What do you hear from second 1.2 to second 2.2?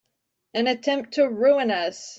ruin us!